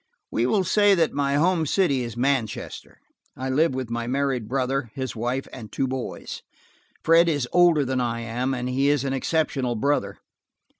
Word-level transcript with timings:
We 0.31 0.47
will 0.47 0.63
say 0.63 0.95
that 0.95 1.13
my 1.13 1.35
home 1.35 1.67
city 1.67 2.01
is 2.01 2.17
Manchester. 2.17 2.97
I 3.37 3.51
live 3.51 3.75
with 3.75 3.91
my 3.91 4.07
married 4.07 4.47
brother, 4.47 4.89
his 4.95 5.15
wife 5.15 5.47
and 5.53 5.71
two 5.71 5.85
boys. 5.87 6.41
Fred 7.03 7.29
is 7.29 7.47
older 7.51 7.85
than 7.85 8.01
I 8.01 8.21
am, 8.21 8.55
and 8.55 8.67
he 8.67 8.89
is 8.89 9.03
an 9.03 9.13
exceptional 9.13 9.75
brother. 9.75 10.17